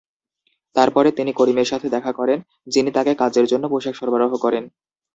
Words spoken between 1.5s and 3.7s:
সাথে দেখা করেন, যিনি তাকে কাজের জন্য